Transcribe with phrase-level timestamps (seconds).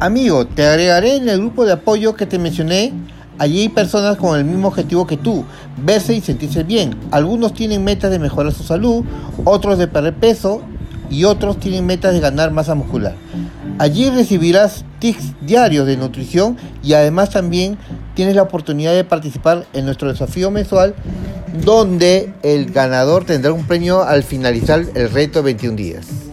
[0.00, 2.92] Amigo, te agregaré en el grupo de apoyo que te mencioné.
[3.36, 5.44] Allí hay personas con el mismo objetivo que tú,
[5.76, 6.94] verse y sentirse bien.
[7.10, 9.04] Algunos tienen metas de mejorar su salud,
[9.44, 10.62] otros de perder peso
[11.10, 13.16] y otros tienen metas de ganar masa muscular.
[13.80, 17.76] Allí recibirás tips diarios de nutrición y además también
[18.14, 20.94] tienes la oportunidad de participar en nuestro desafío mensual
[21.64, 26.27] donde el ganador tendrá un premio al finalizar el reto 21 días.